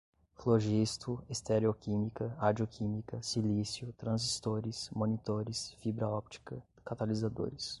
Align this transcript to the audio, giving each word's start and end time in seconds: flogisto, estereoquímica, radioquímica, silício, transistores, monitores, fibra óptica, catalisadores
flogisto, 0.33 1.23
estereoquímica, 1.29 2.29
radioquímica, 2.39 3.21
silício, 3.21 3.93
transistores, 3.93 4.89
monitores, 4.89 5.73
fibra 5.73 6.07
óptica, 6.09 6.59
catalisadores 6.83 7.69